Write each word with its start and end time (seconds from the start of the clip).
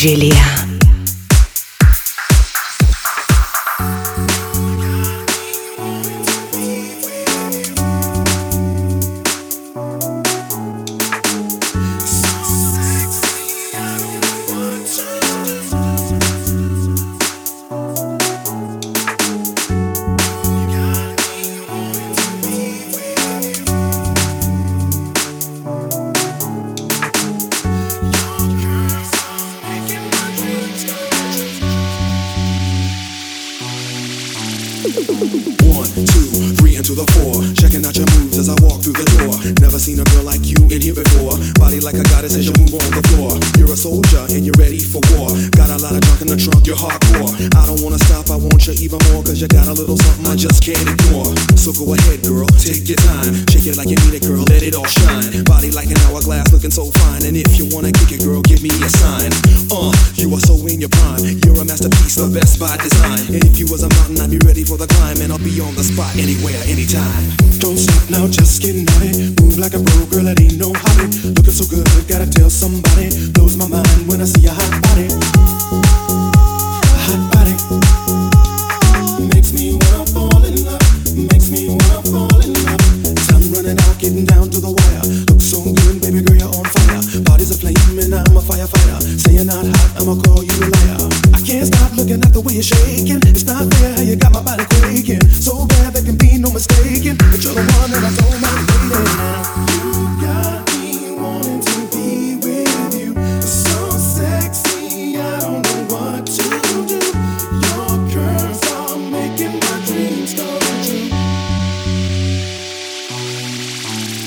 Julia. 0.00 0.57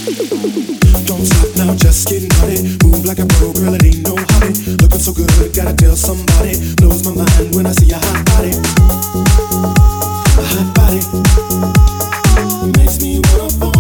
Don't 0.02 1.26
stop 1.26 1.56
now, 1.58 1.76
just 1.76 2.08
getting 2.10 2.32
on 2.42 2.50
it. 2.50 2.84
Move 2.84 3.06
like 3.06 3.20
a 3.20 3.26
pro, 3.38 3.54
girl, 3.54 3.76
it 3.76 3.84
ain't 3.84 4.02
no 4.02 4.16
hobby. 4.18 4.54
Looking 4.82 5.00
so 5.00 5.14
good, 5.14 5.30
gotta 5.54 5.76
tell 5.76 5.96
somebody. 5.96 6.58
Blows 6.78 7.06
my 7.06 7.14
mind 7.14 7.56
when 7.56 7.68
I 7.68 7.72
see 7.72 7.92
a 7.92 7.98
hot 7.98 8.26
body. 8.26 8.52
Hot 10.50 10.74
body 10.74 11.02
makes 12.78 13.00
me 13.00 13.22
wanna. 13.34 13.71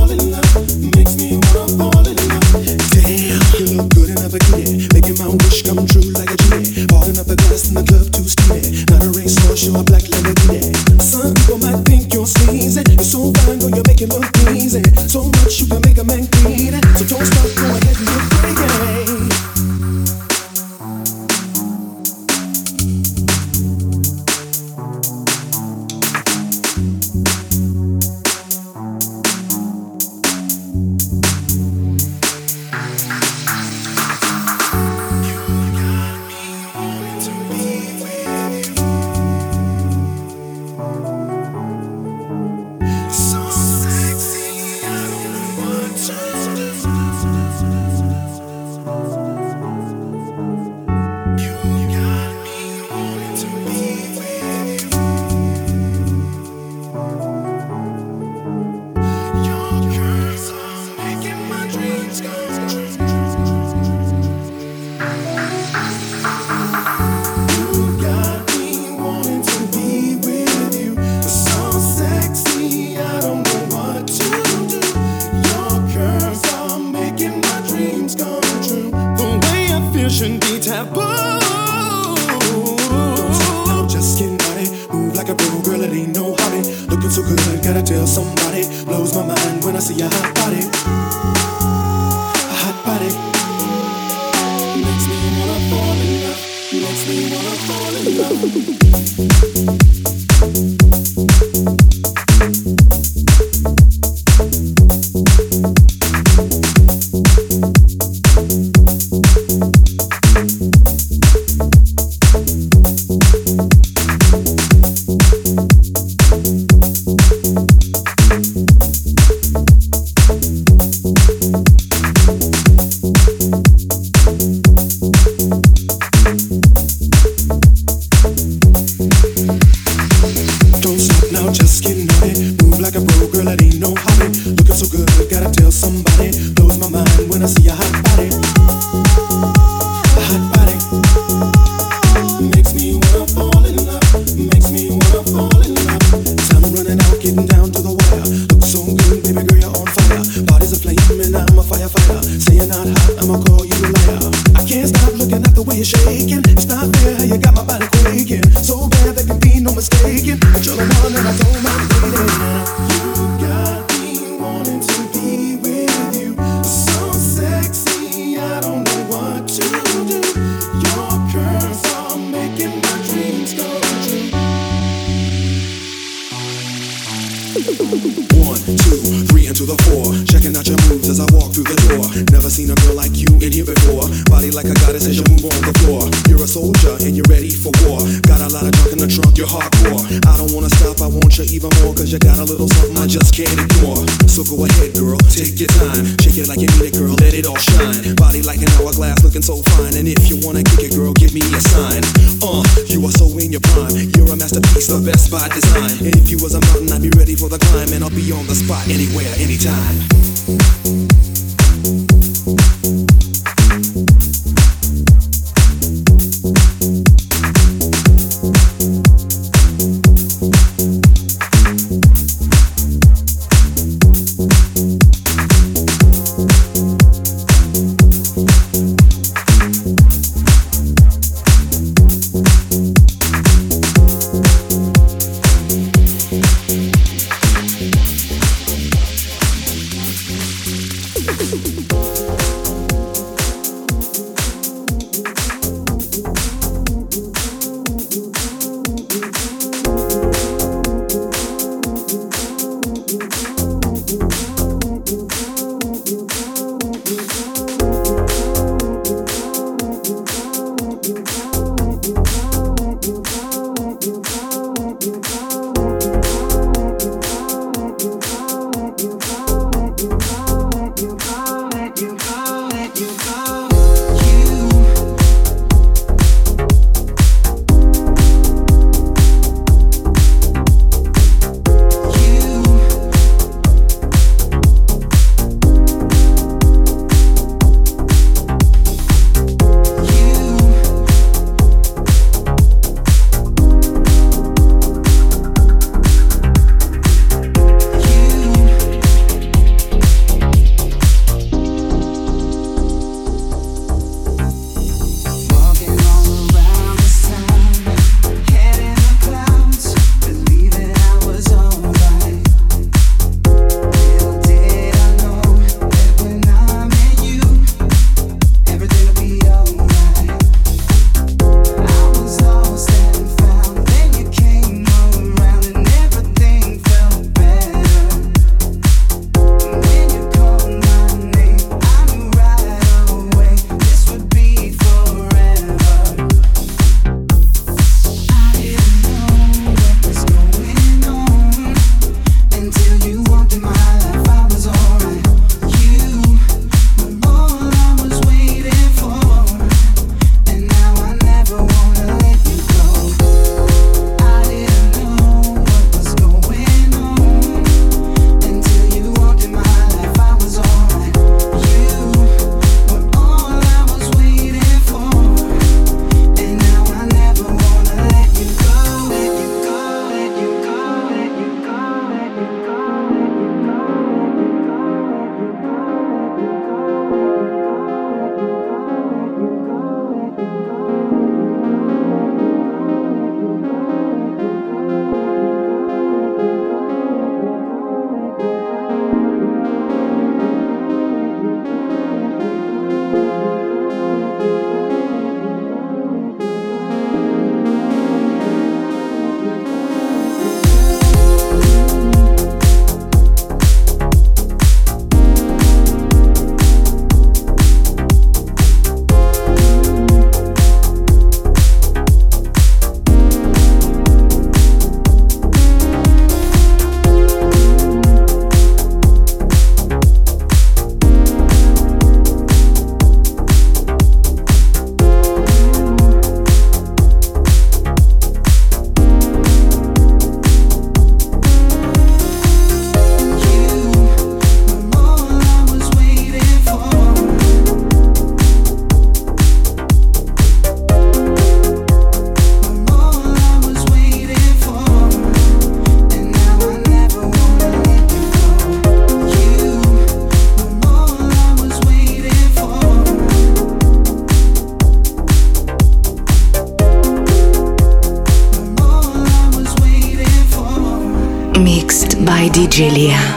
Julia. 462.81 463.31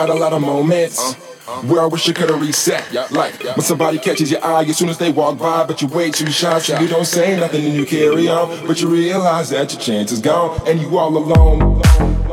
Had 0.00 0.08
a 0.08 0.14
lot 0.14 0.32
of 0.32 0.40
moments 0.40 0.98
uh, 0.98 1.52
uh. 1.52 1.62
where 1.62 1.82
I 1.82 1.86
wish 1.86 2.08
I 2.08 2.12
could've 2.12 2.40
reset. 2.40 2.92
Like 3.12 3.42
when 3.44 3.60
somebody 3.60 3.98
catches 3.98 4.30
your 4.30 4.42
eye 4.44 4.64
as 4.64 4.78
soon 4.78 4.88
as 4.88 4.98
they 4.98 5.12
walk 5.12 5.38
by, 5.38 5.64
but 5.66 5.82
you 5.82 5.88
wait 5.88 6.14
too 6.14 6.30
shy, 6.30 6.58
so 6.58 6.80
you 6.80 6.88
don't 6.88 7.04
say 7.04 7.38
nothing 7.38 7.64
and 7.64 7.74
you 7.74 7.84
carry 7.84 8.28
on. 8.28 8.66
But 8.66 8.80
you 8.80 8.88
realize 8.88 9.50
that 9.50 9.72
your 9.72 9.80
chance 9.80 10.10
is 10.10 10.20
gone 10.20 10.58
and 10.66 10.80
you 10.80 10.96
all 10.98 11.16
alone. 11.16 12.29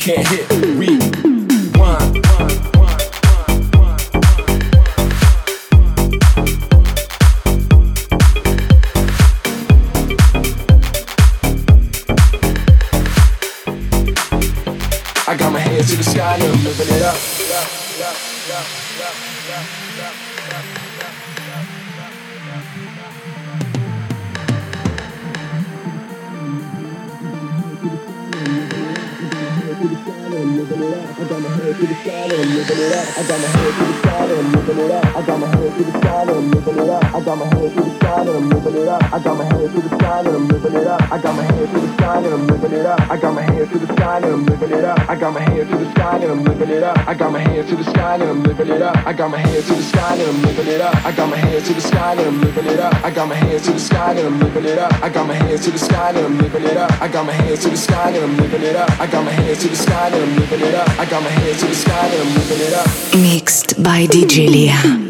Can't 0.00 0.26
hit. 0.28 0.39
Sky 56.00 56.08
and 56.12 56.18
I'm 56.18 56.38
living 56.38 56.64
it 56.64 56.78
up. 56.78 57.02
I 57.02 57.08
got 57.08 57.26
my 57.26 57.32
hands 57.32 57.60
to 57.60 57.68
the 57.68 57.76
sky 57.76 58.08
and 58.08 58.24
I'm 58.24 58.36
living 58.38 58.62
it 58.62 58.74
up. 58.74 58.90
I 58.98 59.06
got 59.06 59.22
my 59.22 59.30
hands 59.32 59.60
to 59.60 59.68
the 59.68 59.76
sky 59.76 60.06
and 60.06 60.14
I'm 60.14 60.34
living 60.38 60.60
it 60.60 60.74
up. 60.74 60.88
I 60.98 61.04
got 61.04 61.22
my 61.22 61.28
hands 61.28 61.60
to 61.60 61.66
the 61.66 61.74
sky 61.74 62.06
and 62.06 62.22
I'm 62.22 62.34
living 62.38 62.66
it 62.66 62.72
up. 62.72 62.88
Mixed 63.20 63.82
by 63.82 64.06
DJ 64.06 64.48
Liya. 64.48 65.09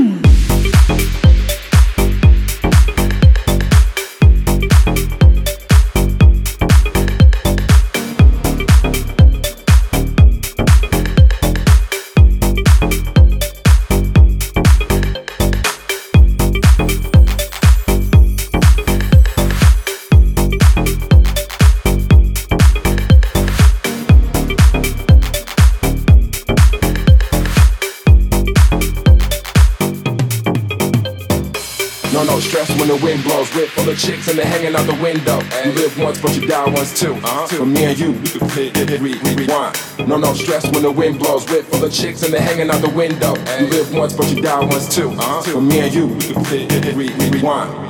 Chicks 34.01 34.29
and 34.29 34.39
they're 34.39 34.47
hanging 34.47 34.75
out 34.75 34.87
the 34.87 35.01
window. 35.03 35.41
You 35.65 35.73
live 35.73 35.99
once, 35.99 36.21
but 36.21 36.35
you 36.35 36.47
die 36.47 36.69
once 36.69 36.99
too. 36.99 37.15
Uh-huh. 37.15 37.47
For 37.47 37.67
me 37.67 37.85
and 37.85 37.99
you, 37.99 38.13
we 38.13 38.29
can 38.29 38.49
play 38.49 38.69
it, 38.69 39.01
re, 39.01 39.15
re, 39.15 39.35
rewind. 39.35 39.79
No, 40.09 40.17
no 40.17 40.33
stress 40.33 40.65
when 40.73 40.83
the 40.83 40.91
wind 40.91 41.19
blows. 41.19 41.49
Whip 41.51 41.65
full 41.67 41.85
of 41.85 41.93
chicks 41.93 42.23
and 42.23 42.33
they're 42.33 42.41
hanging 42.41 42.71
out 42.71 42.81
the 42.81 42.91
window. 42.91 43.35
You 43.59 43.67
live 43.67 43.93
once, 43.95 44.15
but 44.15 44.31
you 44.31 44.41
die 44.41 44.65
once 44.65 44.95
too. 44.95 45.11
Uh-huh. 45.11 45.43
For 45.43 45.61
me 45.61 45.81
and 45.81 45.95
you, 45.95 46.07
we 46.07 46.21
can 46.21 46.45
play 46.45 46.65
it, 46.65 46.95
re, 46.95 47.09
re, 47.09 47.31
rewind. 47.31 47.90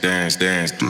dance, 0.00 0.36
dance. 0.36 0.89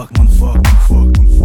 fuck, 0.00 0.16
man, 0.16 0.28
fuck, 0.28 0.54
man, 0.54 0.64
fuck, 0.64 1.18
man, 1.18 1.28
fuck. 1.28 1.39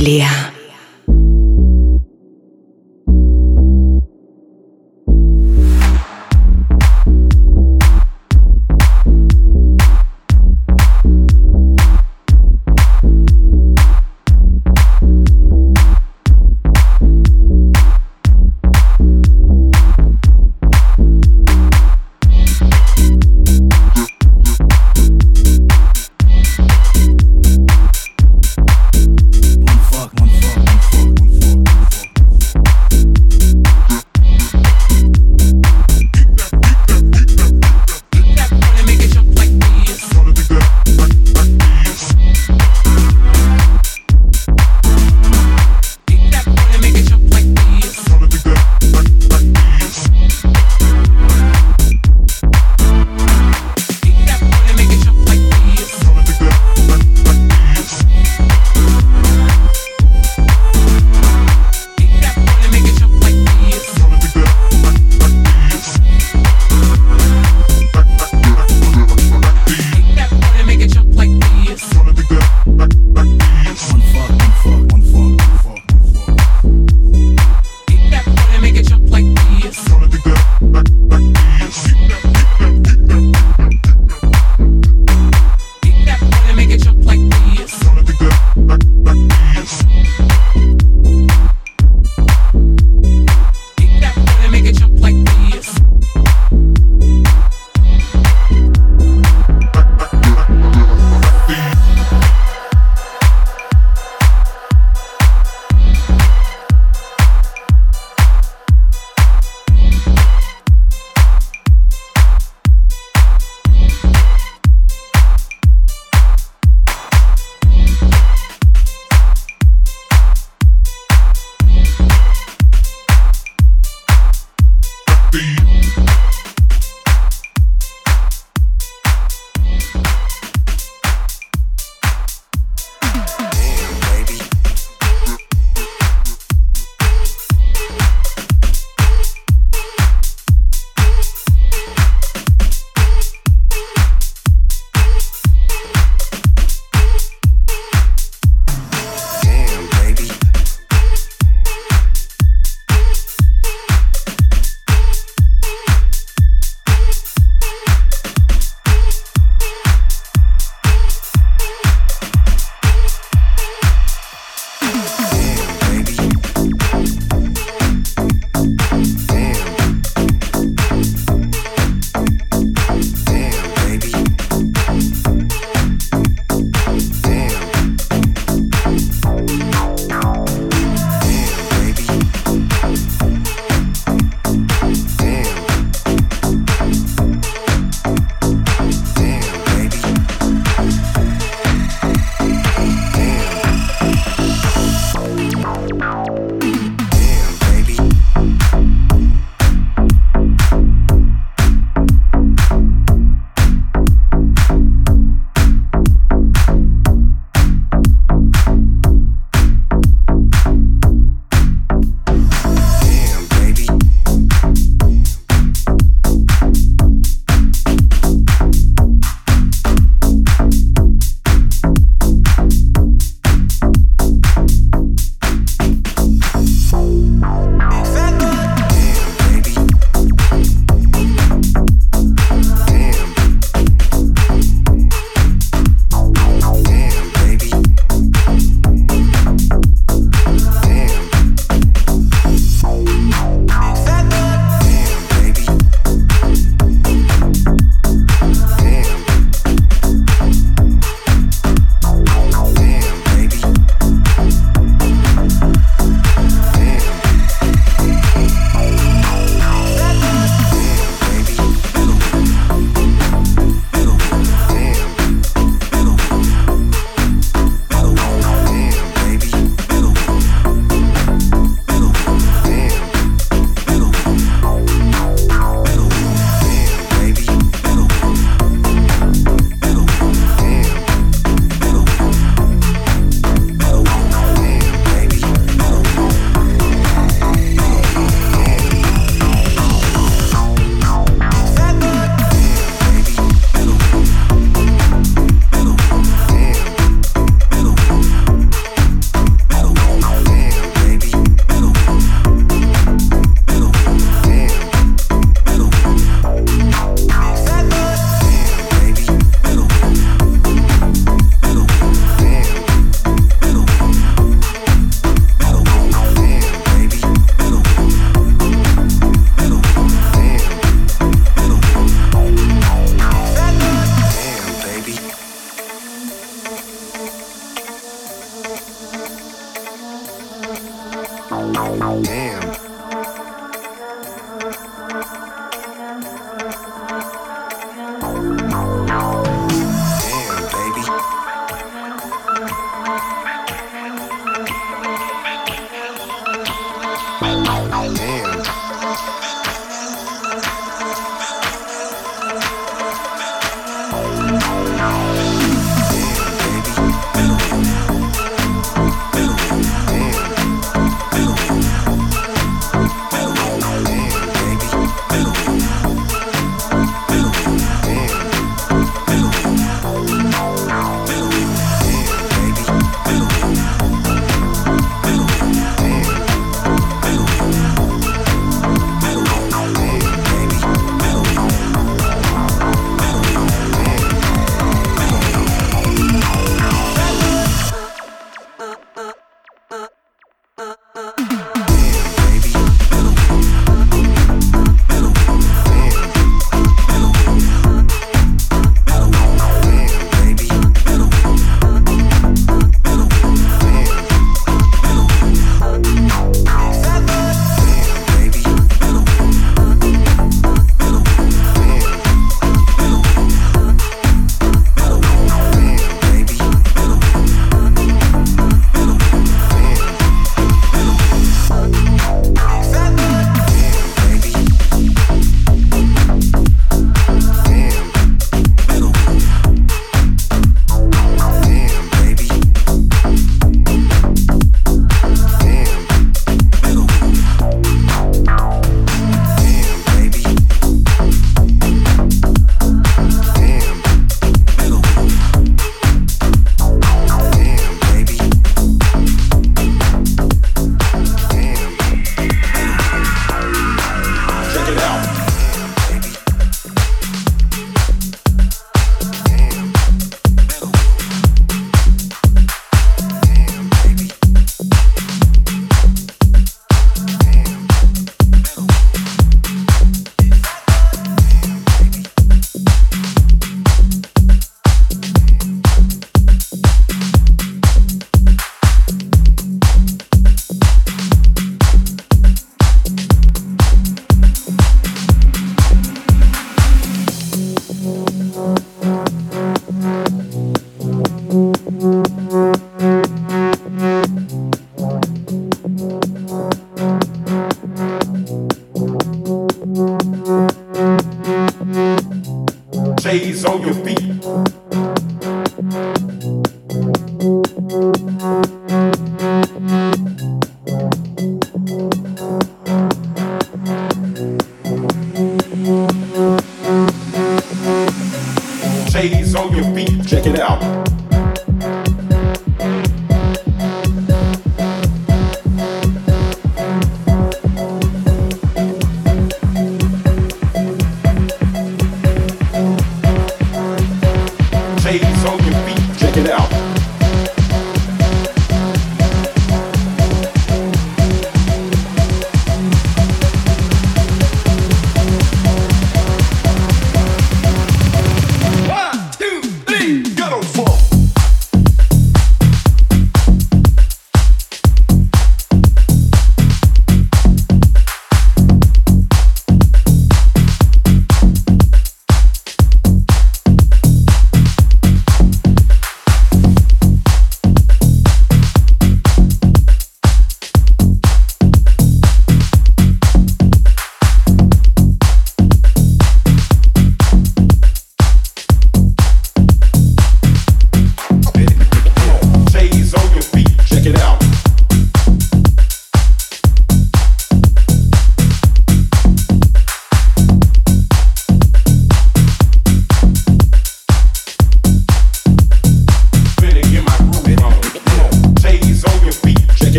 By 0.00 0.43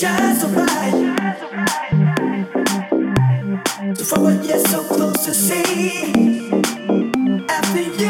shine 0.00 0.34
so 0.34 0.48
bright. 0.48 0.92
For 4.06 4.20
what 4.20 4.42
you're 4.46 4.58
so 4.58 4.82
close 4.84 5.26
to 5.26 5.34
see. 5.34 6.50
After 7.48 7.82
you. 7.82 8.09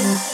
I'm 0.00 0.28